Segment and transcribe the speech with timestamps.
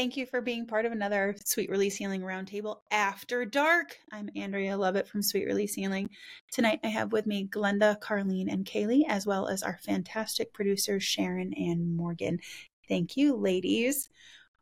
[0.00, 3.98] Thank you for being part of another Sweet Release Healing Roundtable After Dark.
[4.10, 6.08] I'm Andrea Lovett from Sweet Release Healing.
[6.50, 11.02] Tonight I have with me Glenda, Carlene, and Kaylee, as well as our fantastic producers
[11.04, 12.38] Sharon and Morgan.
[12.88, 14.08] Thank you, ladies.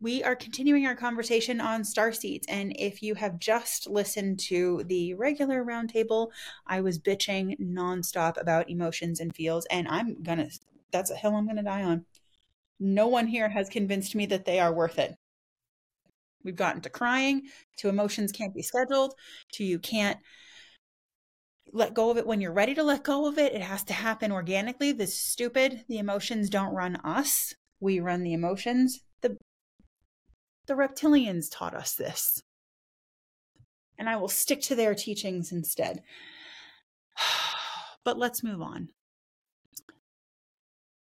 [0.00, 2.48] We are continuing our conversation on star seeds.
[2.48, 6.32] And if you have just listened to the regular roundtable,
[6.66, 9.66] I was bitching nonstop about emotions and feels.
[9.66, 10.50] And I'm going to,
[10.90, 12.06] that's a hill I'm going to die on.
[12.80, 15.16] No one here has convinced me that they are worth it.
[16.44, 17.42] We've gotten to crying,
[17.78, 19.14] to emotions can't be scheduled,
[19.52, 20.18] to you can't
[21.72, 23.52] let go of it when you're ready to let go of it.
[23.52, 24.92] It has to happen organically.
[24.92, 27.54] This is stupid, the emotions don't run us.
[27.80, 29.00] We run the emotions.
[29.20, 29.36] The
[30.66, 32.42] the reptilians taught us this.
[33.98, 36.02] And I will stick to their teachings instead.
[38.04, 38.88] but let's move on.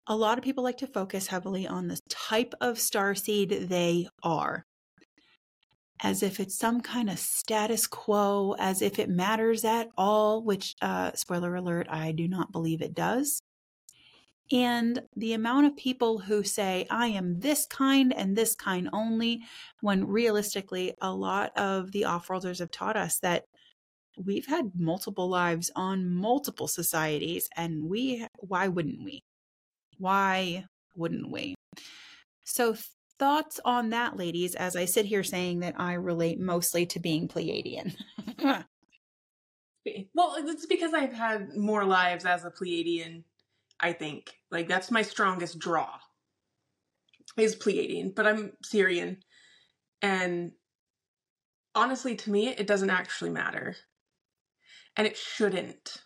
[0.07, 4.07] A lot of people like to focus heavily on the type of star seed they
[4.23, 4.65] are
[6.01, 10.75] as if it's some kind of status quo, as if it matters at all, which,
[10.81, 13.41] uh, spoiler alert, I do not believe it does.
[14.51, 19.43] And the amount of people who say, I am this kind and this kind only,
[19.79, 23.45] when realistically, a lot of the off worlders have taught us that
[24.17, 29.23] we've had multiple lives on multiple societies, and we, why wouldn't we?
[29.99, 30.65] Why
[30.95, 31.55] wouldn't we?
[32.43, 32.75] So
[33.21, 37.27] thoughts on that, ladies, as I sit here saying that I relate mostly to being
[37.27, 37.95] Pleiadian?
[40.15, 43.23] well, it's because I've had more lives as a Pleiadian,
[43.79, 44.31] I think.
[44.49, 45.99] Like, that's my strongest draw,
[47.37, 49.17] is Pleiadian, but I'm Sirian.
[50.01, 50.53] And
[51.75, 53.75] honestly, to me, it doesn't actually matter.
[54.97, 55.97] And it shouldn't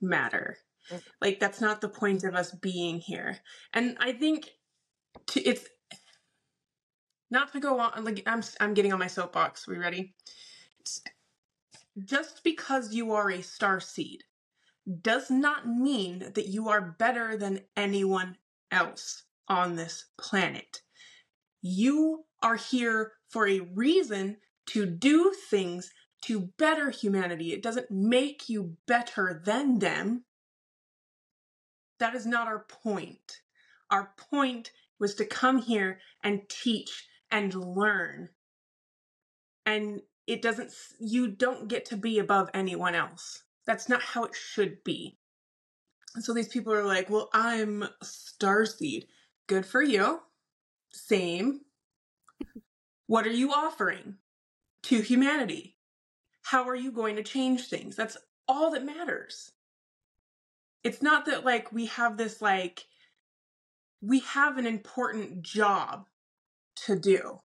[0.00, 0.56] matter.
[0.90, 1.02] Mm.
[1.20, 3.40] Like, that's not the point of us being here.
[3.74, 4.48] And I think
[5.26, 5.68] to, it's
[7.32, 9.66] not to go on like I'm I'm getting on my soapbox.
[9.66, 10.14] We ready?
[12.04, 14.22] Just because you are a star seed
[15.00, 18.36] does not mean that you are better than anyone
[18.70, 20.82] else on this planet.
[21.62, 25.90] You are here for a reason to do things
[26.22, 27.52] to better humanity.
[27.52, 30.24] It doesn't make you better than them.
[31.98, 33.40] That is not our point.
[33.90, 38.28] Our point was to come here and teach and learn.
[39.66, 43.42] And it doesn't, you don't get to be above anyone else.
[43.66, 45.18] That's not how it should be.
[46.20, 49.06] So these people are like, well, I'm starseed.
[49.48, 50.20] Good for you.
[50.92, 51.62] Same.
[53.06, 54.16] what are you offering
[54.84, 55.76] to humanity?
[56.42, 57.96] How are you going to change things?
[57.96, 59.52] That's all that matters.
[60.84, 62.84] It's not that like we have this like,
[64.02, 66.08] we have an important job
[66.86, 67.40] to do.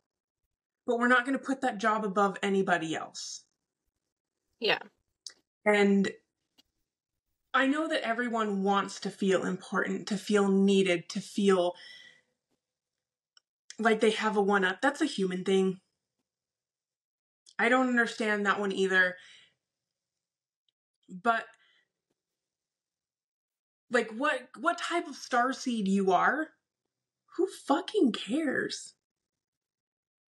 [0.86, 3.44] But we're not going to put that job above anybody else.
[4.59, 4.80] Yeah.
[5.66, 6.09] And
[7.53, 11.75] I know that everyone wants to feel important, to feel needed, to feel
[13.80, 14.81] like they have a one up.
[14.81, 15.80] That's a human thing.
[17.59, 19.16] I don't understand that one either.
[21.09, 21.46] But
[23.92, 26.50] like what what type of star seed you are,
[27.38, 28.94] who fucking cares?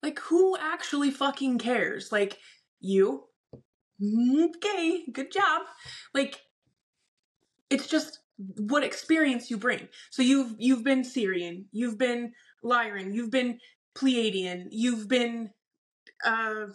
[0.01, 2.11] Like, who actually fucking cares?
[2.11, 2.39] Like,
[2.79, 3.25] you?
[4.01, 5.63] Okay, good job.
[6.13, 6.41] Like,
[7.69, 8.19] it's just
[8.57, 9.89] what experience you bring.
[10.09, 12.31] So you've you've been Sirian, you've been
[12.63, 13.59] Lyran, you've been
[13.95, 15.51] Pleiadian, you've been
[16.25, 16.67] uh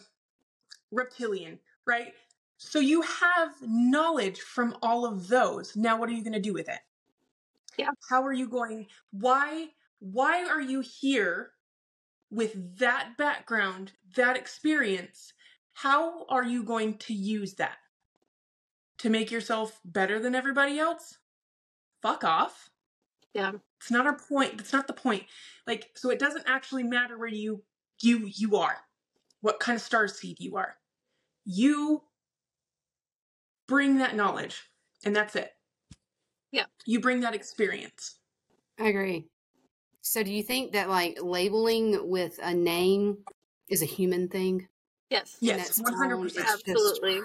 [0.93, 2.13] reptilian, right?
[2.59, 5.75] So you have knowledge from all of those.
[5.77, 6.81] Now what are you going to do with it?
[7.79, 7.91] Yeah.
[8.11, 9.69] How are you going why
[10.01, 11.51] why are you here
[12.35, 15.33] with that background, that experience,
[15.73, 17.77] how are you going to use that?
[18.99, 21.19] To make yourself better than everybody else?
[22.03, 22.71] Fuck off.
[23.35, 23.53] Yeah.
[23.81, 24.57] It's not our point.
[24.57, 25.25] That's not the point.
[25.67, 27.63] Like, so it doesn't actually matter where you
[28.01, 28.77] you you are,
[29.41, 30.77] what kind of star seed you are.
[31.45, 32.03] You
[33.69, 34.63] bring that knowledge,
[35.05, 35.53] and that's it.
[36.51, 36.67] Yeah.
[36.87, 38.17] You bring that experience.
[38.79, 39.27] I agree.
[40.07, 43.17] So do you think that like labeling with a name
[43.71, 44.69] is a human thing?
[45.09, 45.39] Yes.
[45.41, 46.47] Yes, one hundred percent.
[46.47, 47.21] Absolutely.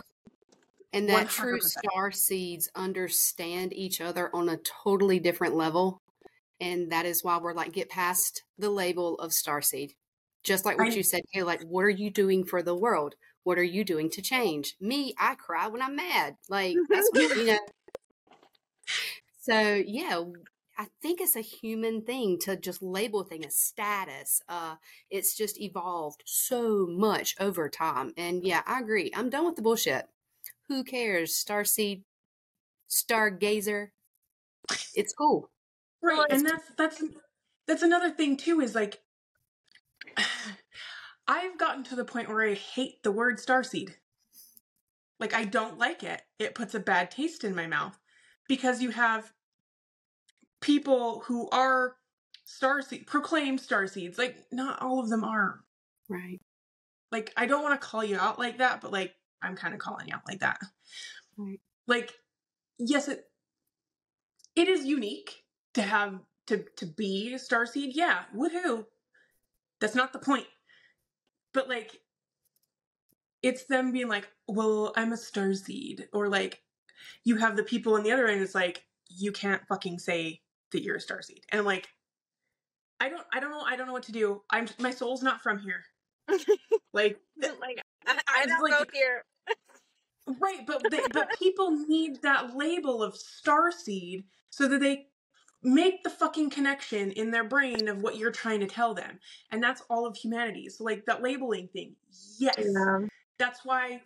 [0.93, 1.29] And that 100%.
[1.29, 6.01] true star seeds understand each other on a totally different level.
[6.61, 9.93] And that is why we're like, get past the label of star seed.
[10.43, 13.15] Just like what I, you said, hey, like, what are you doing for the world?
[13.43, 14.75] What are you doing to change?
[14.79, 16.37] Me, I cry when I'm mad.
[16.47, 17.59] Like, that's what, you know.
[19.41, 20.23] So, yeah,
[20.79, 24.41] I think it's a human thing to just label a thing as status.
[24.47, 24.75] Uh,
[25.09, 28.13] it's just evolved so much over time.
[28.15, 29.11] And yeah, I agree.
[29.13, 30.05] I'm done with the bullshit.
[30.69, 31.33] Who cares?
[31.33, 32.03] Starseed,
[32.89, 33.89] stargazer.
[34.95, 35.49] It's cool.
[36.01, 36.27] Right.
[36.29, 37.03] And that's that's
[37.67, 39.01] that's another thing too is like
[41.27, 43.95] I've gotten to the point where I hate the word starseed.
[45.19, 46.21] Like I don't like it.
[46.39, 47.99] It puts a bad taste in my mouth
[48.47, 49.33] because you have
[50.61, 51.95] people who are
[52.47, 54.17] starseed proclaimed starseeds.
[54.17, 55.61] Like not all of them are.
[56.09, 56.39] Right.
[57.11, 59.79] Like I don't want to call you out like that, but like I'm kind of
[59.79, 60.59] calling you out like that.
[61.37, 61.59] Right.
[61.87, 62.13] Like
[62.77, 63.25] yes, it
[64.55, 65.43] it is unique
[65.75, 67.95] to have to to be a star seed.
[67.95, 68.85] Yeah, woohoo.
[69.79, 70.47] That's not the point.
[71.53, 71.99] But like
[73.41, 76.61] it's them being like, well, I'm a star seed, Or like
[77.23, 80.83] you have the people on the other end, it's like, you can't fucking say that
[80.83, 81.41] you're a starseed.
[81.51, 81.87] And like,
[82.99, 84.41] I don't I don't know, I don't know what to do.
[84.49, 85.83] I'm my soul's not from here.
[86.93, 89.23] like like I, I don't like- go here.
[90.39, 95.07] Right, but they, but people need that label of starseed so that they
[95.63, 99.19] make the fucking connection in their brain of what you're trying to tell them,
[99.51, 100.69] and that's all of humanity.
[100.69, 101.95] So like that labeling thing,
[102.37, 102.55] yes,
[103.39, 104.01] that's why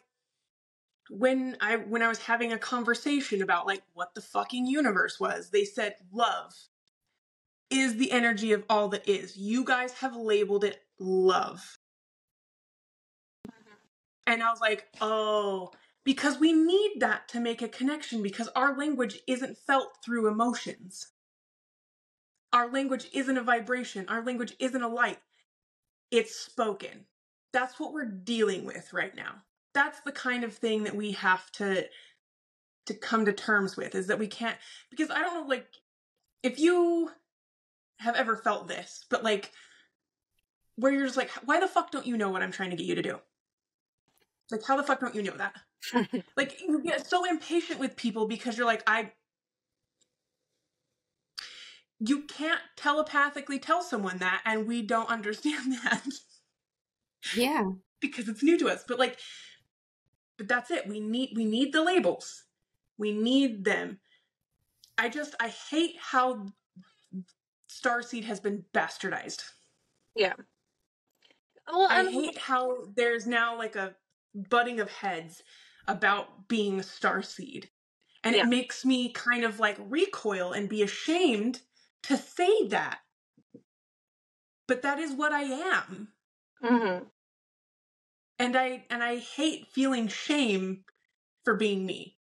[1.10, 5.50] when I when I was having a conversation about like what the fucking universe was,
[5.50, 6.54] they said love
[7.70, 9.36] is the energy of all that is.
[9.36, 11.78] You guys have labeled it love.
[13.48, 13.74] Mm-hmm.
[14.28, 15.72] And I was like, oh,
[16.04, 21.08] because we need that to make a connection because our language isn't felt through emotions.
[22.52, 24.06] Our language isn't a vibration.
[24.08, 25.20] Our language isn't a light.
[26.12, 27.06] It's spoken.
[27.52, 29.44] That's what we're dealing with right now.
[29.74, 31.86] That's the kind of thing that we have to
[32.86, 34.58] to come to terms with is that we can't
[34.90, 35.68] because I don't know like
[36.44, 37.10] if you
[38.00, 39.52] have ever felt this, but like
[40.76, 42.86] where you're just like why the fuck don't you know what I'm trying to get
[42.86, 43.20] you to do?
[44.52, 45.56] Like how the fuck don't you know that?
[46.38, 49.12] like you get so impatient with people because you're like i
[52.00, 56.04] you can't telepathically tell someone that and we don't understand that
[57.36, 57.64] Yeah.
[58.00, 59.18] because it's new to us but like
[60.38, 60.88] but that's it.
[60.88, 62.46] We need we need the labels.
[62.98, 64.00] We need them.
[64.98, 66.48] I just i hate how
[67.70, 69.44] starseed has been bastardized.
[70.16, 70.34] Yeah.
[71.68, 73.96] Well, i hate how there's now like a
[74.36, 75.44] butting of heads
[75.88, 77.70] about being starseed
[78.24, 78.44] and Yeah.
[78.44, 81.62] it makes me kind of like recoil and be ashamed
[82.04, 83.00] to say that.
[84.68, 86.14] But that is what i am.
[86.62, 87.13] Mhm.
[88.44, 90.84] And i and i hate feeling shame
[91.44, 92.18] for being me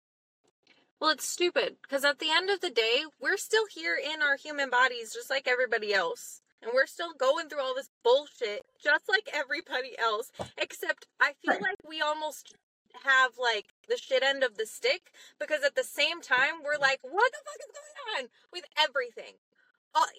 [1.00, 4.36] Well, it's stupid because at the end of the day, we're still here in our
[4.36, 6.40] human bodies just like everybody else.
[6.62, 10.32] And we're still going through all this bullshit just like everybody else.
[10.56, 11.62] Except I feel Right.
[11.68, 12.56] like we almost
[13.04, 17.00] have like the shit end of the stick because at the same time we're like,
[17.02, 19.34] what the fuck is going on with everything?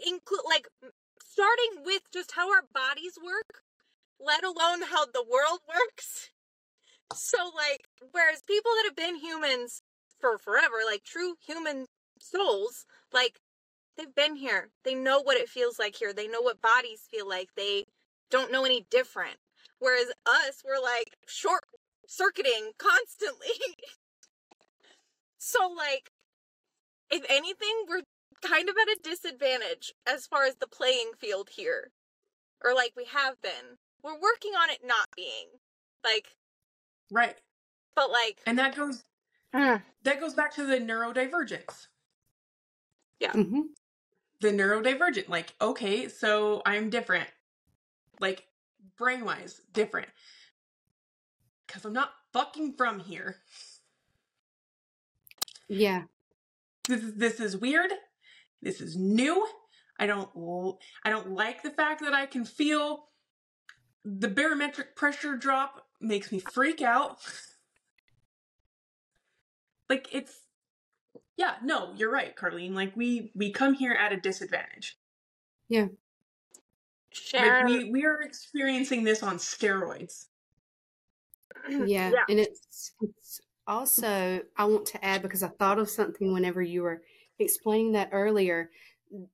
[0.05, 0.67] Include like
[1.25, 3.63] starting with just how our bodies work,
[4.19, 6.29] let alone how the world works.
[7.13, 9.81] So like, whereas people that have been humans
[10.19, 11.85] for forever, like true human
[12.19, 13.39] souls, like
[13.97, 14.69] they've been here.
[14.83, 16.13] They know what it feels like here.
[16.13, 17.49] They know what bodies feel like.
[17.55, 17.85] They
[18.29, 19.37] don't know any different.
[19.79, 21.63] Whereas us, we're like short
[22.07, 23.55] circuiting constantly.
[25.37, 26.11] so like
[27.09, 28.03] if anything, we're
[28.41, 31.91] kind of at a disadvantage as far as the playing field here.
[32.63, 33.77] Or like we have been.
[34.03, 35.47] We're working on it not being.
[36.03, 36.27] Like
[37.11, 37.35] right.
[37.95, 39.03] But like and that goes
[39.55, 39.81] Mm.
[40.03, 41.87] that goes back to the neurodivergence.
[43.31, 43.61] Hmm
[44.39, 47.27] the neurodivergent like okay so i'm different.
[48.19, 48.45] Like
[48.97, 50.09] brain wise different.
[51.65, 53.37] Because i'm not fucking from here.
[55.69, 56.03] Yeah.
[56.87, 57.91] this is this is weird.
[58.61, 59.47] This is new.
[59.99, 60.29] I don't
[61.03, 63.05] i don't like the fact that i can feel
[64.07, 67.17] the barometric pressure drop makes me freak out
[69.89, 70.41] like it's
[71.35, 74.97] yeah no you're right carlene like we we come here at a disadvantage
[75.67, 75.87] Yeah.
[77.11, 80.27] Sharon we we are experiencing this on steroids
[81.69, 81.85] Yeah.
[81.85, 82.23] Yeah.
[82.29, 86.83] And it's, it's also, I want to add because I thought of something whenever you
[86.83, 87.01] were
[87.39, 88.69] explaining that earlier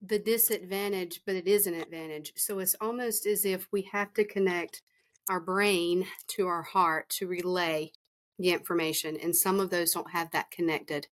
[0.02, 2.34] the disadvantage, but it is an advantage.
[2.36, 4.82] So it's almost as if we have to connect
[5.30, 7.92] our brain to our heart to relay
[8.40, 9.18] the information.
[9.22, 11.08] And some of those don't have that connected.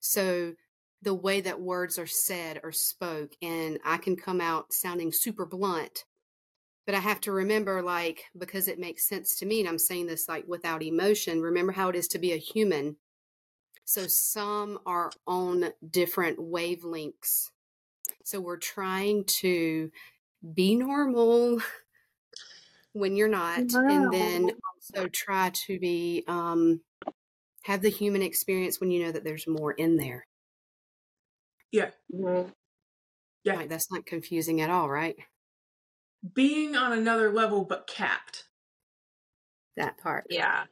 [0.00, 0.54] So
[1.02, 5.44] the way that words are said or spoke and I can come out sounding super
[5.44, 6.04] blunt.
[6.86, 10.06] But I have to remember, like, because it makes sense to me, and I'm saying
[10.06, 12.96] this like without emotion, remember how it is to be a human.
[13.84, 17.50] So some are on different wavelengths.
[18.24, 19.90] So we're trying to
[20.54, 21.60] be normal
[22.92, 26.80] when you're not, and then also try to be um,
[27.62, 30.26] have the human experience when you know that there's more in there.
[31.70, 31.90] Yeah.
[32.14, 32.50] Mm-hmm.
[33.42, 33.54] Yeah.
[33.56, 35.16] Like that's not confusing at all, right?
[36.32, 38.44] Being on another level but capped.
[39.76, 40.26] That part.
[40.30, 40.64] Yeah.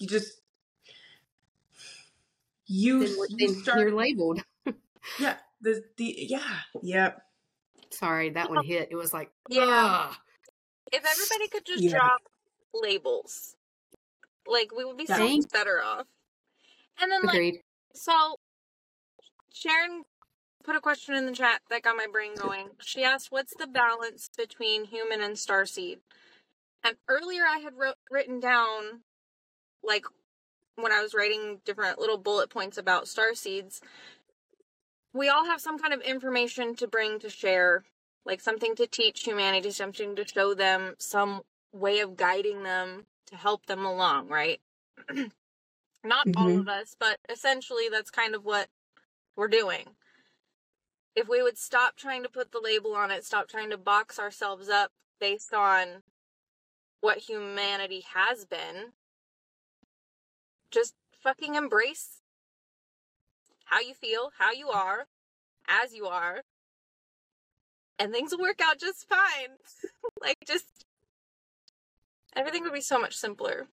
[0.00, 0.40] Like you just
[2.66, 4.42] you, Then, you then start you're labeled.
[5.18, 7.12] yeah the the yeah yeah
[7.90, 8.88] Sorry, that one hit.
[8.90, 10.08] It was like, Yeah.
[10.10, 10.16] "Ugh."
[10.92, 11.90] If everybody could just Yeah.
[11.92, 12.22] drop
[12.72, 13.54] labels,
[14.46, 16.06] like we would be so much better off.
[17.00, 18.36] And then, like, so
[19.52, 20.02] Sharon
[20.64, 22.70] put a question in the chat that got my brain going.
[22.80, 26.00] She asked, "What's the balance between human and starseed?"
[26.82, 29.04] And earlier, I had wrote, written down,
[29.86, 30.06] like,
[30.76, 33.80] when I was writing different little bullet points about star seeds,
[35.14, 37.84] We all have some kind of information to bring to share,
[38.26, 43.36] like something to teach humanity, something to show them, some way of guiding them to
[43.36, 44.60] help them along, right?
[46.04, 46.60] Not all Mhm.
[46.60, 48.68] of us, but essentially that's kind of what
[49.36, 49.96] we're doing.
[51.16, 54.18] If we would stop trying to put the label on it, stop trying to box
[54.18, 56.02] ourselves up based on
[57.00, 58.92] what humanity has been,
[60.74, 62.20] just fucking embrace
[63.66, 65.06] how you feel, how you are,
[65.68, 66.42] as you are,
[67.98, 69.56] and things will work out just fine.
[70.20, 70.84] like, just
[72.36, 73.68] everything would be so much simpler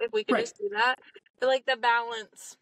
[0.00, 0.44] if we could Right.
[0.44, 0.96] just do that.
[1.40, 2.56] But, like, the balance,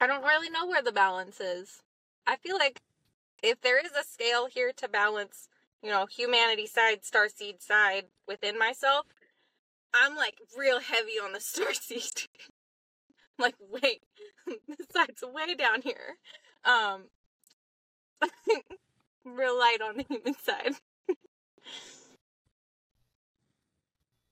[0.00, 1.82] I don't really know where the balance is.
[2.26, 2.80] I feel like
[3.42, 5.48] if there is a scale here to balance,
[5.82, 9.06] you know, humanity side, starseed side within myself,
[9.94, 12.26] I'm like real heavy on the starseed.
[13.38, 14.02] like, wait,
[14.68, 16.16] this side's way down here.
[16.64, 17.04] Um,
[19.24, 20.74] real light on the human side.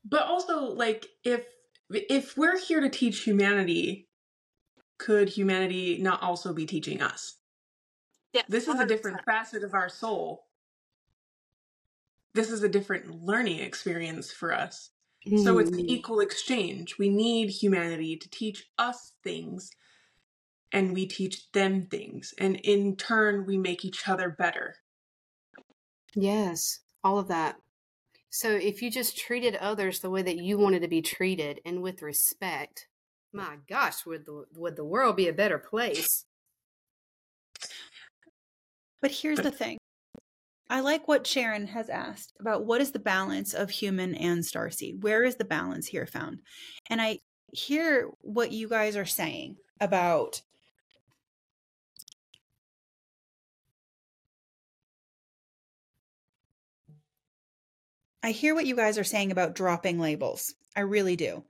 [0.05, 1.45] but also like if
[1.91, 4.09] if we're here to teach humanity
[4.99, 7.37] could humanity not also be teaching us
[8.33, 8.89] Yeah, this is a 100%.
[8.89, 10.47] different facet of our soul
[12.35, 14.91] this is a different learning experience for us
[15.35, 15.89] so it's an Mm.
[15.89, 19.71] equal exchange we need humanity to teach us things
[20.73, 24.77] and we teach them things and in turn we make each other better
[26.15, 27.61] Yes, all of that.
[28.31, 31.83] So if you just treated others the way that you wanted to be treated and
[31.83, 32.89] with respect,
[33.33, 36.25] my gosh, would the would the world be a better place?
[39.03, 39.79] But here's the thing.
[40.73, 45.03] I like what Sharon has asked about what is the balance of human and starseed?
[45.03, 46.39] Where is the balance here found?
[46.89, 47.19] And I
[47.53, 50.41] hear what you guys are saying about
[58.23, 60.55] I hear what you guys are saying about dropping labels.
[60.75, 61.45] I really do.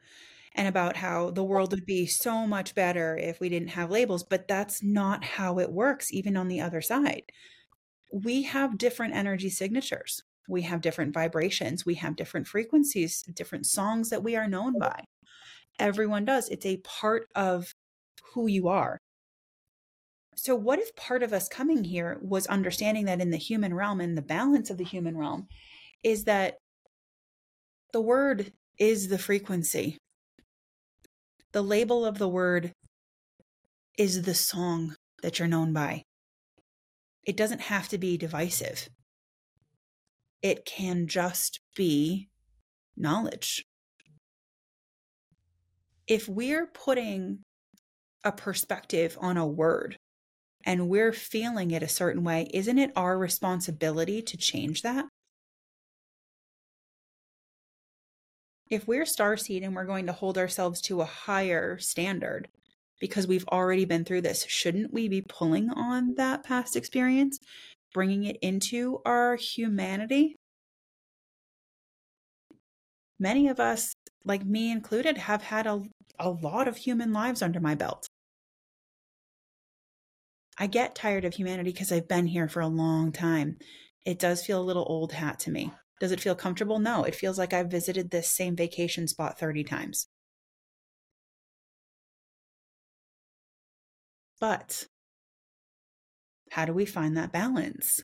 [0.57, 4.25] And about how the world would be so much better if we didn't have labels,
[4.25, 7.31] but that's not how it works, even on the other side.
[8.13, 14.11] We have different energy signatures, we have different vibrations, we have different frequencies, different songs
[14.11, 15.05] that we are known by.
[15.79, 16.49] Everyone does.
[16.49, 17.73] It's a part of
[18.35, 18.99] who you are.
[20.37, 24.01] So, what if part of us coming here was understanding that in the human realm
[24.01, 25.47] and the balance of the human realm
[26.03, 26.57] is that
[27.93, 29.99] the word is the frequency.
[31.53, 32.73] The label of the word
[33.99, 36.03] is the song that you're known by.
[37.25, 38.89] It doesn't have to be divisive,
[40.43, 42.29] it can just be
[42.97, 43.65] knowledge.
[46.07, 47.39] If we're putting
[48.25, 49.97] a perspective on a word
[50.65, 55.07] and we're feeling it a certain way, isn't it our responsibility to change that?
[58.73, 62.49] if we're starseed and we're going to hold ourselves to a higher standard
[63.03, 67.37] because we've already been through this, shouldn't we be pulling on that past experience,
[67.93, 70.37] bringing it into our humanity?
[73.19, 73.93] Many of us,
[74.25, 75.83] like me included, have had a,
[76.21, 78.07] a lot of human lives under my belt.
[80.57, 83.57] I get tired of humanity because I've been here for a long time.
[84.07, 85.73] It does feel a little old hat to me.
[85.99, 86.79] Does it feel comfortable?
[86.79, 90.07] No, it feels like I've visited this same vacation spot 30 times.
[94.43, 94.89] But
[96.51, 98.03] how do we find that balance?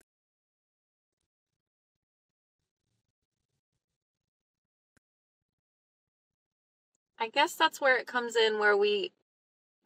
[7.18, 9.11] I guess that's where it comes in where we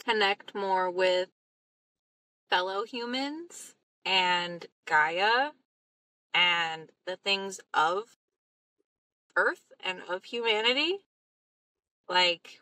[0.05, 1.31] connect more with
[2.51, 5.53] fellow humans and Gaia
[6.35, 8.19] and the things of
[9.37, 10.99] Earth and of humanity.
[12.11, 12.61] Like,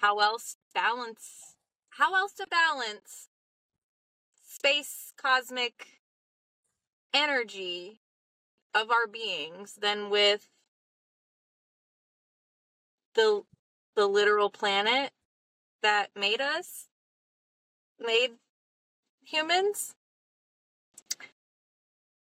[0.00, 1.51] how else balance?
[1.98, 3.28] How else to balance
[4.42, 6.00] space, cosmic
[7.12, 8.00] energy
[8.74, 10.48] of our beings than with
[13.14, 13.42] the
[13.94, 15.10] the literal planet
[15.82, 16.88] that made us,
[18.00, 18.32] made
[19.22, 19.94] humans.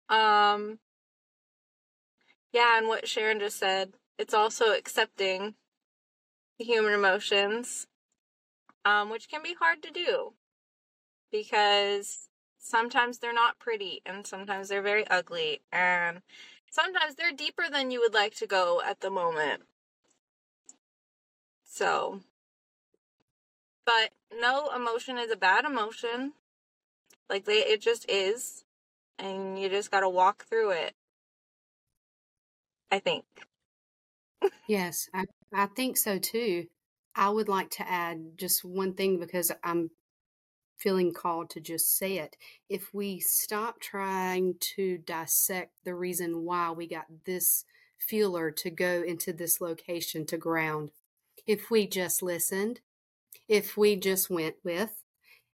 [0.09, 0.79] Um,
[2.53, 5.55] yeah, and what Sharon just said, it's also accepting
[6.59, 7.87] the human emotions,
[8.85, 10.35] um, which can be hard to do
[11.31, 16.23] because sometimes they're not pretty and sometimes they're very ugly and
[16.71, 19.63] sometimes they're deeper than you would like to go at the moment.
[21.65, 22.21] So,
[23.85, 24.11] but
[24.41, 26.35] no emotion is a bad emotion.
[27.29, 28.65] Like they it just is
[29.19, 30.95] and you just got to walk through it.
[32.91, 33.25] I think.
[34.67, 35.25] yes, I
[35.55, 36.67] I think so too.
[37.15, 39.91] I would like to add just one thing because I'm
[40.79, 42.37] feeling called to just say it.
[42.69, 47.65] If we stop trying to dissect the reason why we got this
[47.99, 50.91] feeler to go into this location to ground,
[51.47, 52.81] if we just listened,
[53.49, 54.91] if we just went with,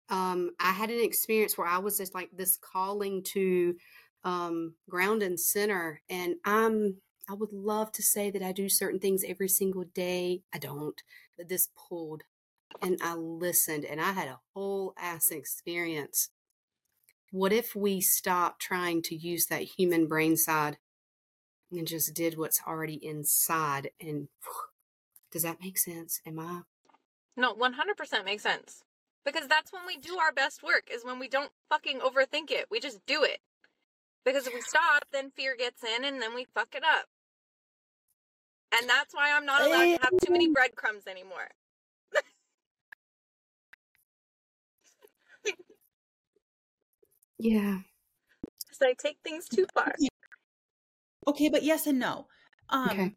[0.09, 3.75] um, I had an experience where I was just like this calling to
[4.23, 6.97] um, ground and center, and I'm
[7.29, 10.41] I would love to say that I do certain things every single day.
[10.53, 11.01] I don't,
[11.37, 12.23] but this pulled,
[12.81, 16.29] and I listened, and I had a whole ass experience.
[17.31, 20.77] What if we stopped trying to use that human brain side
[21.71, 23.89] and just did what's already inside?
[23.99, 24.27] And
[25.31, 26.19] does that make sense?
[26.25, 26.61] Am I?
[27.35, 28.83] No, 100% makes sense.
[29.25, 32.65] Because that's when we do our best work, is when we don't fucking overthink it.
[32.69, 33.39] We just do it.
[34.25, 37.05] Because if we stop, then fear gets in and then we fuck it up.
[38.79, 41.47] And that's why I'm not allowed to have too many breadcrumbs anymore.
[47.39, 47.79] yeah.
[48.65, 49.93] Because I take things too far.
[51.27, 52.25] Okay, but yes and no.
[52.69, 53.15] Um, okay.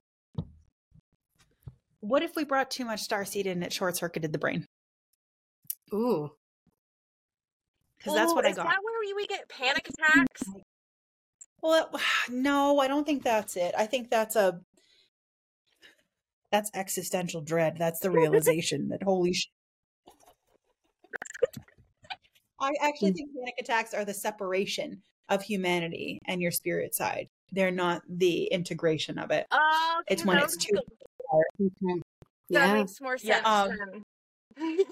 [2.01, 4.67] What if we brought too much starseed in and it short circuited the brain?
[5.95, 6.31] Ooh.
[7.97, 8.67] Because that's what I got.
[8.67, 10.43] Is that where we get panic attacks?
[11.63, 11.91] Well,
[12.31, 13.75] no, I don't think that's it.
[13.77, 14.61] I think that's a
[16.57, 17.77] that's existential dread.
[17.79, 19.53] That's the realization that holy shit.
[22.59, 27.29] I actually think panic attacks are the separation of humanity and your spirit side.
[27.53, 29.47] They're not the integration of it.
[29.51, 30.79] Oh, it's when it's too.
[31.83, 32.01] That
[32.49, 32.75] yeah.
[32.75, 33.43] makes more sense.
[33.45, 33.63] Yeah.
[33.63, 34.03] Um,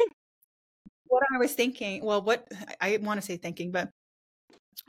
[1.07, 2.47] what I was thinking, well, what
[2.81, 3.89] I want to say thinking, but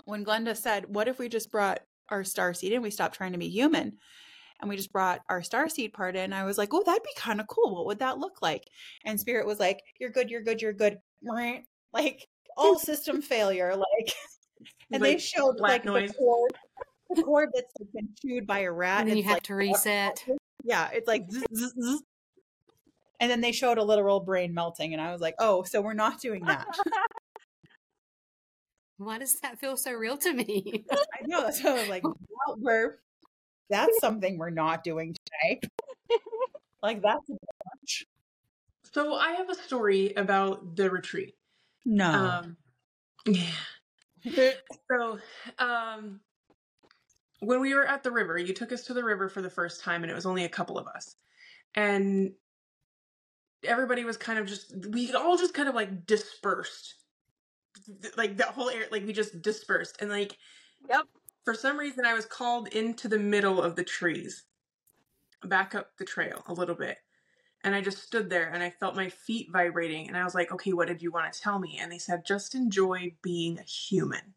[0.04, 3.32] when Glenda said, "What if we just brought our star seed and we stopped trying
[3.32, 3.94] to be human?"
[4.62, 6.34] And we just brought our star seed part in.
[6.34, 7.76] I was like, oh, that'd be kind of cool.
[7.76, 8.64] What would that look like?
[9.04, 11.00] And Spirit was like, you're good, you're good, you're good.
[11.94, 13.74] Like all system failure.
[13.74, 14.14] Like,
[14.92, 16.10] and like they showed like noise.
[16.10, 16.52] the cord,
[17.16, 19.08] the cord that's like been chewed by a rat.
[19.08, 20.26] And you have like, to reset.
[20.68, 22.02] Yeah, it's like, zzz, zzz, zzz.
[23.20, 25.94] and then they showed a literal brain melting, and I was like, oh, so we're
[25.94, 26.66] not doing that.
[28.98, 30.86] Why does that feel so real to me?
[30.92, 31.52] I know.
[31.52, 32.98] So I was like, well, we're
[33.70, 35.62] that's something we're not doing today.
[36.84, 38.06] like that's much.
[38.94, 41.36] So I have a story about the retreat.
[41.86, 42.12] No.
[42.12, 42.58] Um,
[43.26, 44.52] yeah.
[44.90, 45.20] so,
[45.60, 46.20] um,
[47.40, 49.84] when we were at the river, you took us to the river for the first
[49.84, 51.16] time, and it was only a couple of us,
[51.76, 52.32] and
[53.64, 56.96] everybody was kind of just we all just kind of like dispersed,
[58.18, 60.38] like that whole area, like we just dispersed, and like,
[60.90, 61.06] yep,
[61.46, 64.44] for some reason, I was called into the middle of the trees,
[65.44, 66.98] back up the trail a little bit.
[67.64, 70.08] And I just stood there and I felt my feet vibrating.
[70.08, 71.80] And I was like, okay, what did you want to tell me?
[71.80, 74.34] And they said, just enjoy being a human.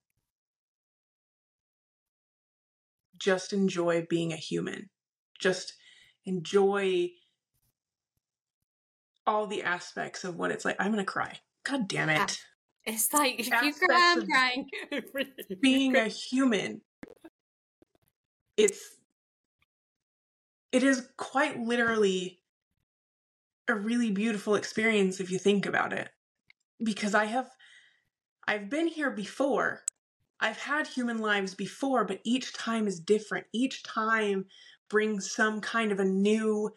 [3.18, 4.90] Just enjoy being a human.
[5.38, 5.74] Just
[6.24, 7.10] enjoy
[9.26, 10.76] all the aspects of what it's like.
[10.78, 11.38] I'm going to cry.
[11.64, 12.38] God damn it.
[12.84, 14.70] It's like, if you cry, I'm crying.
[15.60, 16.80] being a human
[18.58, 18.96] it's
[20.72, 22.40] it is quite literally
[23.68, 26.10] a really beautiful experience if you think about it
[26.82, 27.48] because i have
[28.48, 29.82] I've been here before.
[30.40, 33.46] I've had human lives before, but each time is different.
[33.52, 34.46] Each time
[34.88, 36.70] brings some kind of a new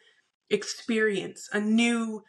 [0.49, 2.25] experience, a new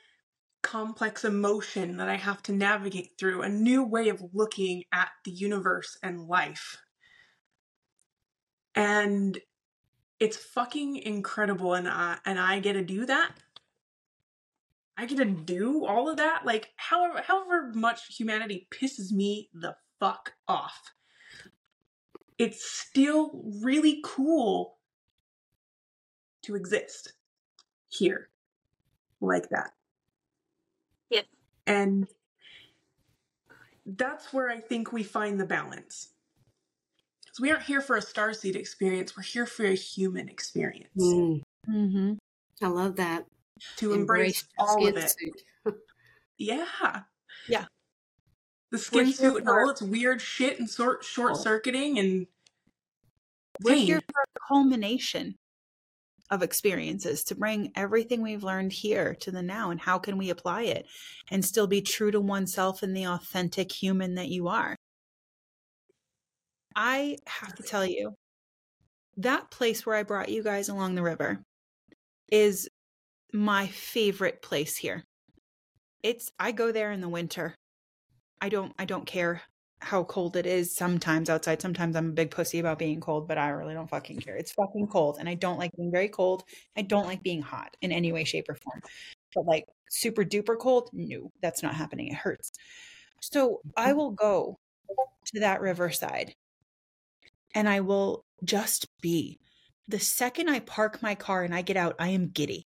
[0.63, 5.33] complex emotion that I have to navigate through, a new way of looking at the
[5.33, 6.77] universe and life.
[8.75, 9.39] And
[10.19, 13.33] it's fucking incredible and I and I get to do that.
[14.97, 19.75] I get to do all of that like however however much humanity pisses me the
[19.99, 20.93] fuck off.
[22.39, 24.79] It's still really cool
[26.43, 27.15] to exist
[27.89, 28.29] here
[29.21, 29.73] like that.
[31.11, 31.25] Yes.
[31.67, 32.07] And
[33.87, 36.12] that's where I think we find the balance.
[37.33, 40.91] Because we aren't here for a starseed experience, we're here for a human experience.
[40.99, 41.41] Mm,
[41.71, 42.15] Mm-hmm.
[42.63, 43.25] I love that.
[43.77, 45.15] To embrace, all of it.
[46.39, 46.67] Yeah.
[47.49, 47.67] Yeah.
[48.73, 52.27] The We're skin suit and all its weird shit and sort short circuiting and
[53.63, 53.87] We're pain.
[53.87, 55.37] here for a culmination
[56.31, 60.31] of experiences to bring everything we've learned here to the now and how can we
[60.31, 60.87] apply it
[61.31, 64.75] and still be true to oneself and the authentic human that you are.
[66.77, 68.15] I have to tell you,
[69.19, 71.43] that place where I brought you guys along the river
[72.31, 72.69] is
[73.33, 75.05] my favorite place here.
[76.03, 77.55] It's I go there in the winter.
[78.41, 79.43] I don't I don't care
[79.81, 81.61] how cold it is sometimes outside.
[81.61, 84.37] Sometimes I'm a big pussy about being cold, but I really don't fucking care.
[84.37, 86.45] It's fucking cold and I don't like being very cold.
[86.77, 88.81] I don't like being hot in any way, shape, or form.
[89.35, 92.09] But like super duper cold, no, that's not happening.
[92.09, 92.53] It hurts.
[93.21, 94.59] So I will go
[95.27, 96.35] to that riverside
[97.55, 99.39] and I will just be.
[99.89, 102.67] The second I park my car and I get out, I am giddy.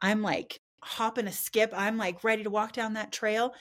[0.00, 1.72] I'm like hopping a skip.
[1.74, 3.54] I'm like ready to walk down that trail.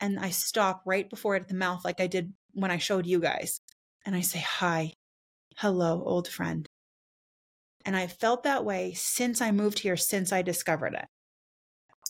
[0.00, 3.06] And I stop right before it at the mouth, like I did when I showed
[3.06, 3.60] you guys.
[4.04, 4.92] And I say, Hi,
[5.56, 6.68] hello, old friend.
[7.86, 11.06] And I've felt that way since I moved here, since I discovered it.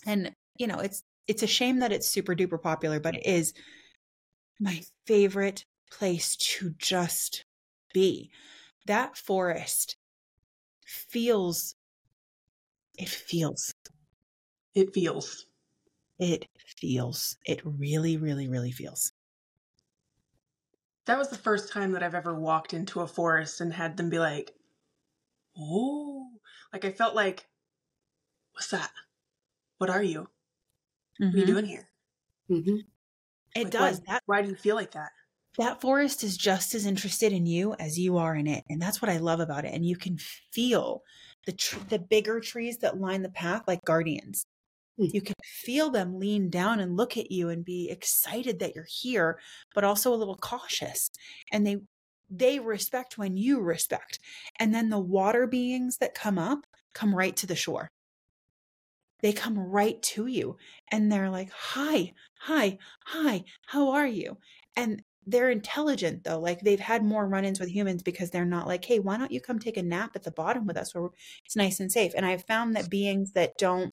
[0.07, 3.55] And, you know, it's it's a shame that it's super duper popular, but it is
[4.61, 7.45] my favorite place to just
[7.95, 8.33] be.
[8.87, 9.97] That forest
[10.87, 11.77] feels
[12.99, 13.73] it feels
[14.75, 15.47] it feels.
[16.19, 19.13] it feels it really really really feels
[21.07, 24.11] That was the first time that I've ever walked into a forest and had them
[24.11, 24.55] be like,
[25.57, 26.41] "Oh,"
[26.73, 27.49] like I felt like,
[28.53, 28.91] "What's that?
[29.79, 30.21] What are you?
[30.23, 31.47] What are you Mhm.
[31.47, 31.91] doing here?"
[32.49, 32.79] hmm
[33.57, 35.11] it Like, does Why, that why do you feel like that?
[35.57, 38.65] That forest is just as interested in you as you are in it.
[38.69, 39.75] And that's what i love about it.
[39.75, 40.19] And you can
[40.53, 41.03] feel
[41.47, 44.47] the tr- the bigger trees that line the path like guardians.
[44.97, 45.07] Hmm.
[45.13, 48.87] you can feel them lean down and look at you and be excited that you're
[48.89, 49.41] here
[49.75, 51.11] but also a little cautious.
[51.53, 51.79] And they
[52.31, 54.19] they respect when you respect.
[54.59, 57.89] And then the water beings that come up come right to the shore.
[59.21, 60.57] They come right to you.
[60.91, 64.39] And they're like hi hi hi how are you?
[64.77, 68.85] And they're intelligent though like they've had more run-ins with humans because they're not like
[68.85, 71.09] hey why don't you come take a nap at the bottom with us where
[71.45, 72.13] it's nice and safe?
[72.17, 73.91] And i've found that beings that don't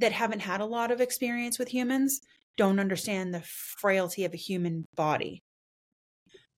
[0.00, 2.20] that haven't had a lot of experience with humans
[2.56, 5.42] don't understand the frailty of a human body.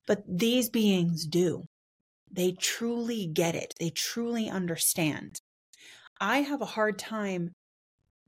[0.06, 1.62] But these beings do.
[2.32, 3.74] They truly get it.
[3.78, 5.40] They truly understand.
[6.20, 7.52] I have a hard time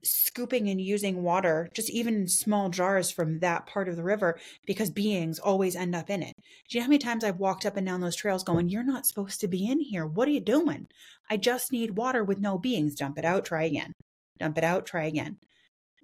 [0.05, 4.39] scooping and using water, just even in small jars from that part of the river,
[4.67, 6.35] because beings always end up in it.
[6.69, 8.83] Do you know how many times I've walked up and down those trails going, You're
[8.83, 10.07] not supposed to be in here.
[10.07, 10.87] What are you doing?
[11.31, 12.95] I just need water with no beings.
[12.95, 13.93] Dump it out, try again.
[14.39, 15.39] Dump it out, try again.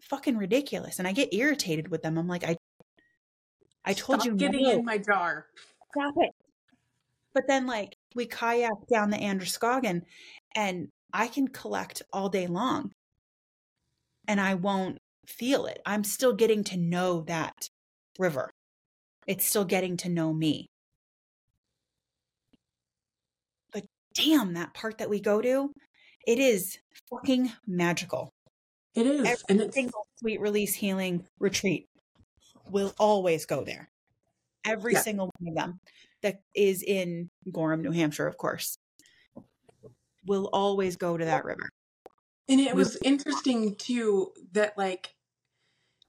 [0.03, 0.99] Fucking ridiculous.
[0.99, 2.19] And I get irritated with them.
[2.19, 2.57] I'm like, I
[3.85, 4.73] I told Stop you getting no.
[4.73, 5.47] in my jar.
[5.93, 6.31] Stop it.
[7.35, 10.03] But then, like, we kayak down the Androscoggin
[10.55, 12.93] and I can collect all day long
[14.29, 15.81] and I won't feel it.
[15.85, 17.69] I'm still getting to know that
[18.19, 18.51] river.
[19.27, 20.67] It's still getting to know me.
[23.73, 25.73] But damn, that part that we go to,
[26.27, 26.79] it is
[27.11, 28.31] fucking magical.
[28.95, 31.89] It is, Every and it's single sweet release healing retreat
[32.71, 33.91] will always go there.
[34.65, 35.03] Every Yeah.
[35.03, 35.81] single one of them
[36.23, 38.77] that is in Gorham, New Hampshire, of course,
[40.27, 41.71] will always go to that river.
[42.49, 45.15] And it was interesting too that like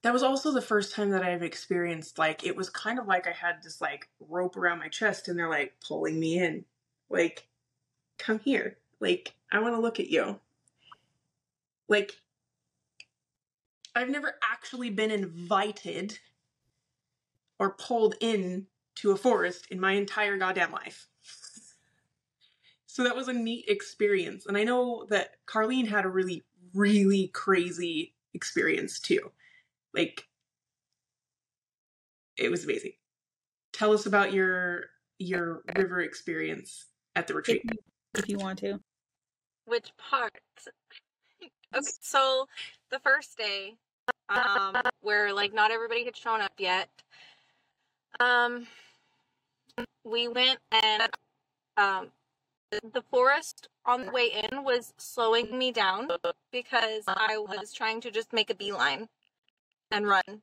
[0.03, 3.27] that was also the first time that I've experienced like it was kind of like
[3.27, 6.65] I had this like rope around my chest and they're like pulling me in.
[7.09, 7.47] Like
[8.17, 8.77] come here.
[8.99, 10.39] Like I want to look at you.
[11.89, 12.13] Like
[13.95, 16.19] I've never actually been invited
[17.59, 21.07] or pulled in to a forest in my entire goddamn life.
[22.99, 24.45] So that was a neat experience.
[24.45, 29.31] And I know that Carlene had a really, really crazy experience too.
[29.93, 30.27] Like,
[32.35, 32.91] it was amazing.
[33.71, 37.61] Tell us about your your river experience at the retreat.
[37.63, 37.79] If you,
[38.15, 38.81] if you want to.
[39.63, 40.37] Which part?
[41.41, 42.47] Okay, so
[42.91, 43.75] the first day,
[44.27, 46.89] um, where like not everybody had shown up yet,
[48.19, 48.67] um,
[50.03, 51.09] we went and
[51.77, 52.11] um,
[52.71, 56.09] the forest on the way in was slowing me down
[56.51, 59.09] because I was trying to just make a beeline
[59.91, 60.41] and run,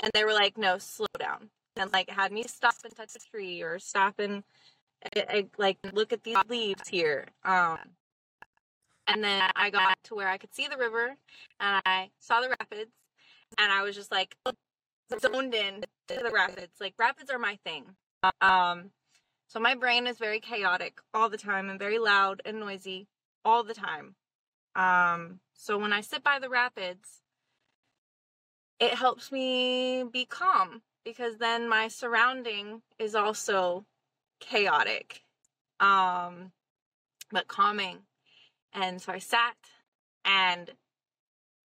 [0.00, 3.18] and they were like, "No, slow down," and like had me stop and touch a
[3.18, 4.42] tree or stop and
[5.16, 7.26] I, I, like look at these leaves here.
[7.44, 7.78] Um,
[9.06, 11.16] and then I got to where I could see the river
[11.60, 12.92] and I saw the rapids
[13.58, 14.36] and I was just like
[15.20, 16.80] zoned in to the rapids.
[16.80, 17.84] Like rapids are my thing.
[18.40, 18.90] Um
[19.52, 23.06] so my brain is very chaotic all the time and very loud and noisy
[23.44, 24.14] all the time.
[24.74, 27.20] Um so when I sit by the rapids
[28.80, 33.84] it helps me be calm because then my surrounding is also
[34.40, 35.20] chaotic
[35.78, 36.52] um
[37.30, 37.98] but calming
[38.72, 39.56] and so I sat
[40.24, 40.70] and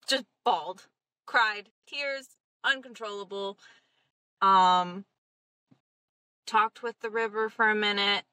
[0.09, 0.87] just bawled,
[1.25, 3.57] cried, tears uncontrollable.
[4.41, 5.05] Um
[6.47, 8.23] talked with the river for a minute.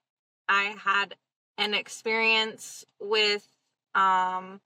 [0.48, 1.16] I had
[1.58, 3.46] an experience with
[3.94, 4.60] um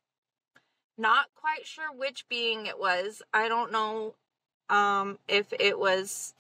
[0.96, 3.22] not quite sure which being it was.
[3.32, 4.14] I don't know
[4.68, 6.34] um if it was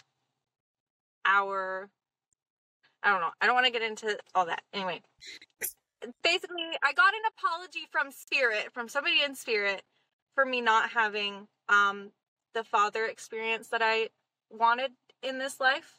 [1.24, 1.88] our
[3.02, 3.30] I don't know.
[3.40, 4.62] I don't want to get into all that.
[4.72, 5.02] Anyway,
[6.22, 9.82] basically I got an apology from spirit, from somebody in spirit
[10.34, 12.12] for me not having um
[12.54, 14.08] the father experience that I
[14.50, 14.92] wanted
[15.22, 15.97] in this life.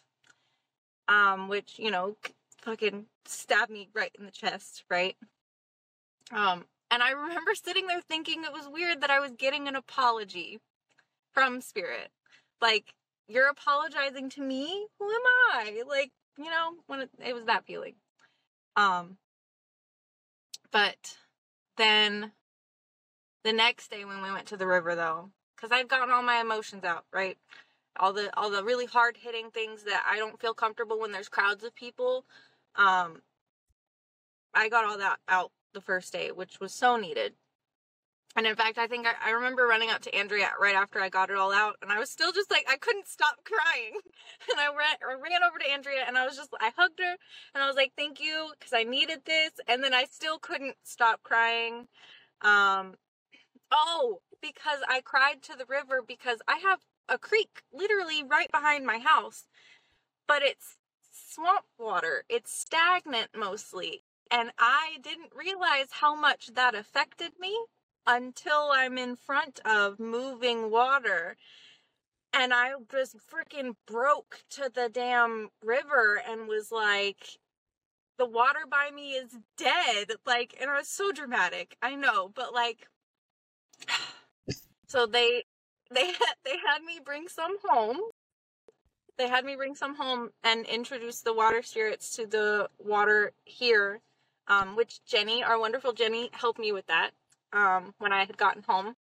[1.10, 2.16] Um which, you know,
[2.62, 5.18] fucking stabbed me right in the chest, right?
[6.32, 9.76] Um and I remember sitting there thinking it was weird that I was getting an
[9.76, 10.60] apology
[11.34, 12.10] from spirit.
[12.62, 12.94] Like
[13.28, 14.88] you're apologizing to me?
[15.00, 15.22] Who am
[15.54, 15.84] I?
[15.88, 17.96] Like, you know, when it, it was that feeling.
[18.76, 19.18] Um
[20.72, 21.18] but
[21.78, 22.34] then
[23.44, 26.40] the next day when we went to the river though, cuz I'd gotten all my
[26.42, 27.38] emotions out, right?
[28.00, 31.30] All the all the really hard hitting things that I don't feel comfortable when there's
[31.30, 32.26] crowds of people.
[32.76, 33.22] Um
[34.54, 37.34] I got all that out the first day, which was so needed.
[38.36, 41.10] And in fact, I think I, I, remember running up to Andrea right after I
[41.10, 43.94] got it all out, and I was still just like I couldn't stop crying.
[44.52, 47.16] And I ran, I ran over to Andrea, and I was just I hugged her,
[47.54, 49.52] and I was like, "Thank you," because I needed this.
[49.68, 51.88] And then I still couldn't stop crying.
[52.42, 52.96] Um,
[53.72, 56.80] oh, because I cried to the river because I have
[57.10, 59.46] a creek literally right behind my house,
[60.28, 60.78] but it's
[61.12, 62.24] swamp water.
[62.30, 67.58] It's stagnant mostly, and I didn't realize how much that affected me
[68.06, 71.38] until I'm in front of moving water.
[72.34, 77.40] And I just freaking broke to the damn river and was like,
[78.18, 80.12] the water by me is dead.
[80.26, 81.76] Like, and it was so dramatic.
[81.82, 82.88] I know, but like,
[84.88, 85.44] so they,
[85.92, 88.00] they had, they had me bring some home.
[89.18, 94.00] They had me bring some home and introduce the water spirits to the water here,
[94.48, 97.12] um, which Jenny, our wonderful Jenny, helped me with that
[97.52, 98.96] um, when I had gotten home.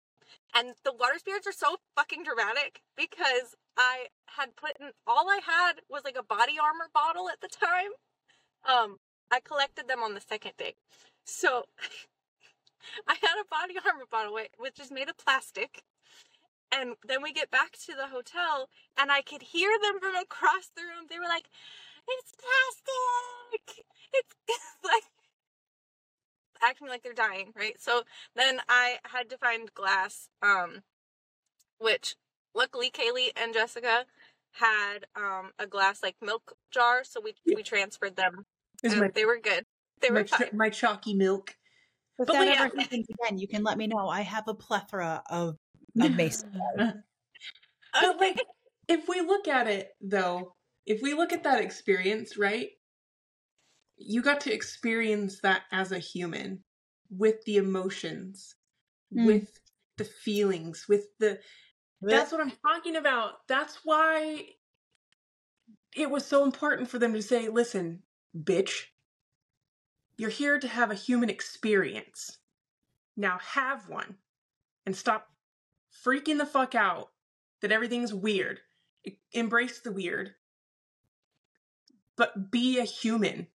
[0.56, 5.40] And the water spirits are so fucking dramatic because I had put in all I
[5.46, 7.92] had was like a body armor bottle at the time.
[8.68, 8.98] Um,
[9.32, 10.74] I collected them on the second day.
[11.26, 11.66] So
[13.08, 15.84] I had a body armor bottle which is made of plastic.
[16.72, 20.70] And then we get back to the hotel and I could hear them from across
[20.76, 21.08] the room.
[21.10, 21.50] They were like,
[22.08, 23.86] It's plastic!
[24.14, 24.36] It's
[24.84, 25.04] like
[26.62, 27.80] acting like they're dying, right?
[27.80, 28.04] So
[28.36, 30.82] then I had to find glass, um,
[31.80, 32.16] which
[32.56, 34.06] luckily Kaylee and Jessica
[34.54, 38.46] had um a glass like milk jar, so we we transferred them.
[38.84, 39.66] My, they were good.
[40.02, 41.56] They were my, my chalky milk.
[42.20, 42.64] If but that yeah.
[42.64, 44.08] ever happens again, you can let me know.
[44.08, 45.58] I have a plethora of
[45.98, 46.52] mason.
[46.78, 48.42] but like,
[48.88, 50.54] if we look at it though,
[50.86, 52.70] if we look at that experience, right?
[53.98, 56.64] you got to experience that as a human
[57.10, 58.56] with the emotions,
[59.14, 59.26] mm.
[59.26, 59.60] with
[59.98, 61.40] the feelings, with the.
[62.02, 63.48] That's what I'm talking about.
[63.48, 64.44] That's why
[65.96, 68.04] it was so important for them to say, listen,
[68.38, 68.84] bitch,
[70.18, 72.38] you're here to have a human experience.
[73.16, 74.18] Now have one
[74.86, 75.28] and stop
[76.08, 77.10] freaking the fuck out
[77.62, 78.62] that everything's weird.
[79.32, 80.36] embrace the weird,
[82.18, 83.48] but be a human.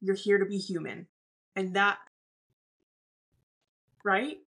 [0.00, 1.08] You're here to be human.
[1.56, 1.98] And that,
[4.04, 4.38] right?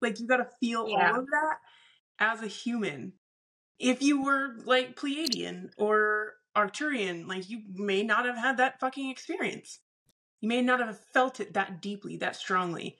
[0.00, 1.12] Like, you got to feel Yeah.
[1.12, 1.60] all of that
[2.18, 3.12] as a human.
[3.78, 9.10] If you were like Pleiadian or Arcturian, like, you may not have had that fucking
[9.10, 9.78] experience.
[10.40, 12.98] You may not have felt it that deeply, that strongly.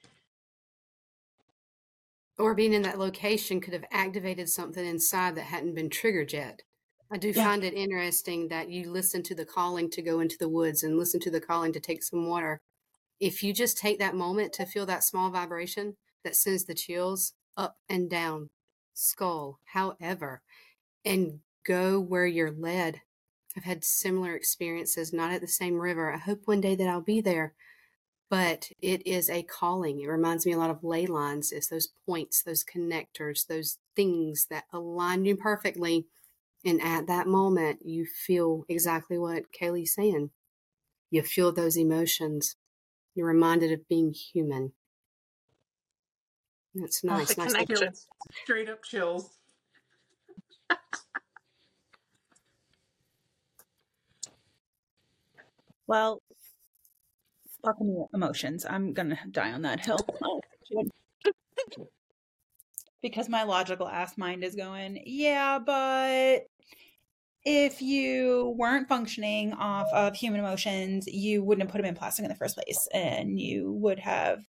[2.38, 6.62] Or being in that location could have activated something inside that hadn't been triggered yet.
[7.11, 7.48] I do Yeah.
[7.48, 10.98] find it interesting that you listen to the calling to go into the woods and
[10.98, 12.61] listen to the calling to take some water.
[13.20, 17.35] If you just take that moment to feel that small vibration that sends the chills
[17.57, 18.51] up and down,
[18.94, 20.42] skull, however,
[21.05, 23.03] and go where you're led.
[23.57, 26.12] I've had similar experiences, not at the same river.
[26.12, 27.55] I hope one day that I'll be there
[28.31, 30.01] but it is a calling.
[30.01, 31.53] It reminds me a lot of ley lines.
[31.53, 36.07] It's those points, those connectors, those things that align you perfectly.
[36.64, 40.31] And at that moment, you feel exactly what Kaylee's saying.
[41.11, 42.57] You feel those emotions.
[43.14, 44.73] You're reminded of being human.
[46.75, 47.35] It's Oh, nice.
[47.35, 47.95] the nice to- connection.
[48.45, 49.31] Straight up chills.
[55.87, 56.23] Well,
[57.64, 58.66] fucking emotions.
[58.68, 59.99] I'm gonna die on that hill.
[63.03, 66.47] because my logical ass mind is going, yeah, but
[67.44, 72.25] if you weren't functioning off of human emotions, you wouldn't have put them in plastic
[72.25, 74.40] in the first place, and you would have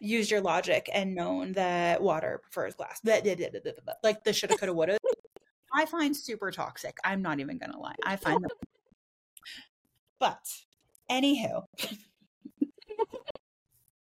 [0.00, 3.00] used your logic and known that water prefers glass.
[3.04, 4.98] Like the shoulda, coulda, woulda.
[5.72, 6.98] I find super toxic.
[7.04, 7.94] I'm not even gonna lie.
[8.04, 8.50] I find them.
[10.18, 10.40] But
[11.10, 11.62] anywho,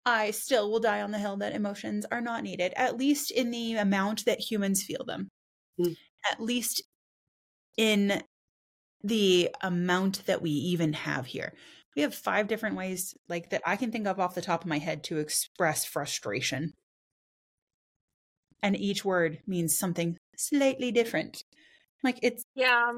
[0.09, 3.51] I still will die on the hill that emotions are not needed, at least in
[3.51, 5.29] the amount that humans feel them.
[5.79, 5.94] Mm.
[6.33, 6.83] At least
[7.77, 8.23] in
[9.05, 11.53] the amount that we even have here.
[11.94, 14.66] We have five different ways like that I can think of off the top of
[14.68, 16.73] my head to express frustration.
[18.62, 21.44] And each word means something slightly different.
[22.03, 22.97] Like it's Yeah.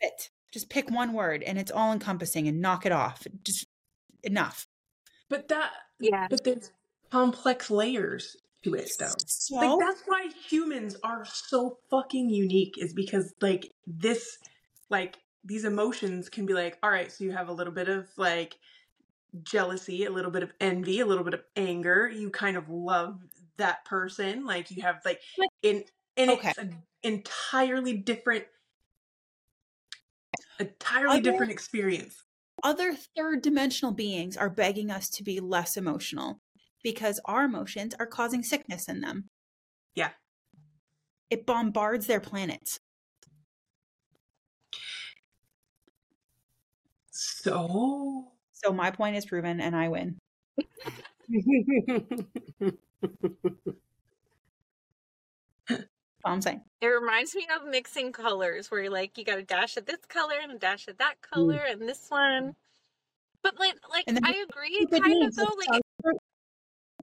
[0.00, 0.30] it.
[0.52, 3.28] Just pick one word and it's all encompassing and knock it off.
[3.44, 3.64] Just
[4.24, 4.66] enough.
[5.30, 6.26] But that, Yeah.
[6.30, 6.70] but there's
[7.10, 9.12] complex layers to it, though.
[9.26, 14.38] So Like that's why humans are so fucking unique is because like this
[14.90, 18.08] like these emotions can be like all right so you have a little bit of
[18.16, 18.58] like
[19.42, 23.18] jealousy a little bit of envy a little bit of anger you kind of love
[23.58, 25.20] that person like you have like
[25.62, 25.84] in
[26.16, 26.48] and Okay.
[26.48, 28.44] it's an entirely different
[30.58, 32.24] entirely Other- different experience
[32.62, 36.40] other third dimensional beings are begging us to be less emotional
[36.82, 39.28] because our emotions are causing sickness in them.
[39.94, 40.10] Yeah.
[41.30, 42.80] It bombards their planets.
[47.10, 50.18] so So my point is proven and I win.
[56.28, 56.62] That's all I'm saying.
[56.80, 60.04] It reminds me of mixing colors where you're like you got a dash of this
[60.08, 61.30] color and a dash of that mm.
[61.30, 62.54] color and this one.
[63.42, 66.16] But like like I agree kind of though like like it,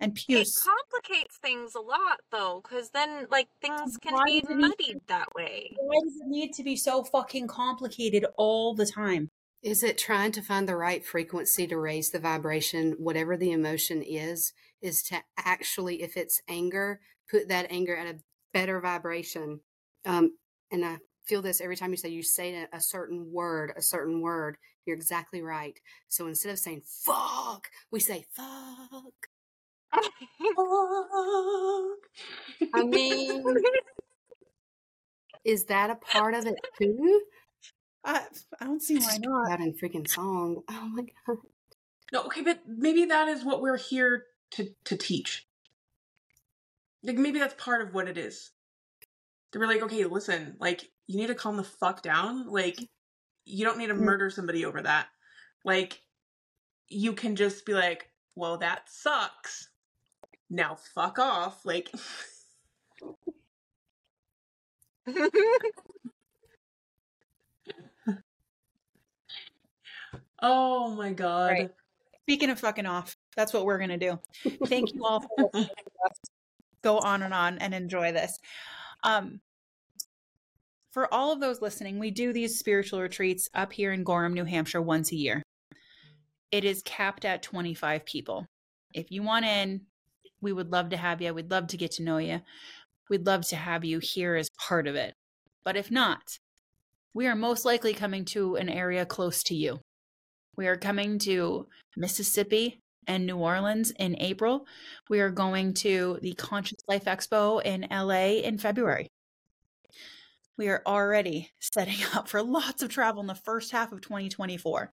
[0.02, 4.50] and it complicates things a lot though cuz then like things can Why be does
[4.52, 5.76] it need- muddied that way.
[5.80, 9.30] Why does it need to be so fucking complicated all the time?
[9.64, 14.04] Is it trying to find the right frequency to raise the vibration, whatever the emotion
[14.04, 18.20] is, is to actually, if it's anger, put that anger at a
[18.56, 19.60] better vibration.
[20.06, 20.32] Um,
[20.72, 23.82] and I feel this every time you say you say a, a certain word, a
[23.82, 25.78] certain word, you're exactly right.
[26.08, 29.28] So instead of saying fuck, we say fuck.
[32.74, 33.44] I mean,
[35.44, 37.22] is that a part of it too?
[38.06, 38.22] I,
[38.62, 39.50] I don't see why not.
[39.50, 40.62] That in freaking song.
[40.70, 41.38] Oh my god.
[42.14, 45.46] No, okay, but maybe that is what we're here to to teach.
[47.06, 48.52] Like maybe that's part of what it is.
[49.52, 52.48] They were like, okay, listen, like you need to calm the fuck down.
[52.48, 52.80] Like
[53.46, 54.02] you don't need to Mm.
[54.02, 55.08] murder somebody over that.
[55.64, 56.02] Like
[56.90, 59.70] you can just be like, well, that sucks.
[60.50, 61.66] Now fuck off.
[61.66, 61.92] Like
[70.42, 71.52] oh my god.
[71.52, 71.72] Right.
[72.24, 74.20] Speaking of fucking off, that's what we're gonna do.
[74.68, 76.18] Thank you all for listening to us
[76.86, 78.38] go on and on and enjoy this.
[79.04, 79.42] Um,
[80.92, 84.46] for all of those listening, we do these spiritual retreats up here in Gorham, New
[84.46, 85.44] Hampshire, once a year.
[86.52, 88.46] It is capped at 25 people.
[88.94, 89.82] If you want in,
[90.40, 91.34] we would love to have you.
[91.34, 92.40] We'd love to get to know you.
[93.10, 95.14] We'd love to have you here as part of it.
[95.66, 96.38] But if not,
[97.14, 99.80] we are most likely coming to an area close to you.
[100.56, 101.68] We are coming to
[101.98, 104.66] Mississippi and New Orleans in April.
[105.10, 109.08] We are going to the Conscious Life Expo in LA in February.
[110.58, 114.92] We are already setting up for lots of travel in the first half of 2024.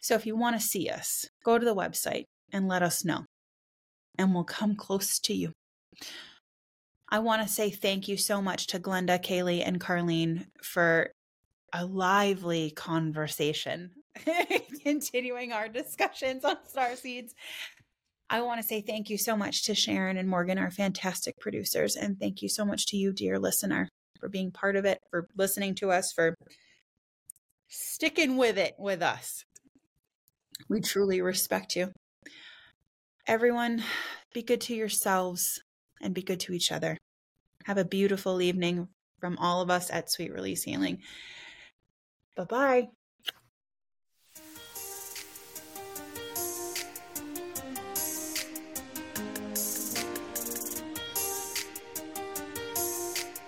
[0.00, 3.24] So if you want to see us, go to the website and let us know,
[4.18, 5.52] and we'll come close to you.
[7.08, 11.10] I want to say thank you so much to Glenda, Kaylee, and Carlene for
[11.72, 13.90] a lively conversation,
[14.82, 17.34] continuing our discussions on star seeds.
[18.28, 21.94] I want to say thank you so much to Sharon and Morgan, our fantastic producers,
[21.94, 23.88] and thank you so much to you, dear listener,
[24.18, 26.34] for being part of it, for listening to us, for
[27.68, 29.44] sticking with it with us.
[30.68, 31.92] We truly respect you.
[33.26, 33.82] Everyone,
[34.32, 35.60] be good to yourselves
[36.00, 36.96] and be good to each other.
[37.64, 38.88] Have a beautiful evening
[39.20, 40.98] from all of us at Sweet Release Healing.
[42.36, 42.88] Bye bye.